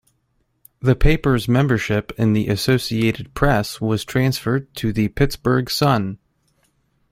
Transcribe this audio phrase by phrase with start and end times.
[0.81, 6.17] The paper's membership in the Associated Press was transferred to the "Pittsburgh Sun".